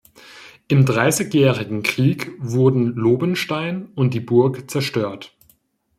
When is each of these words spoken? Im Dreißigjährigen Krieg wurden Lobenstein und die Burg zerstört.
Im 0.67 0.87
Dreißigjährigen 0.87 1.83
Krieg 1.83 2.31
wurden 2.39 2.87
Lobenstein 2.95 3.85
und 3.93 4.15
die 4.15 4.19
Burg 4.19 4.67
zerstört. 4.71 5.37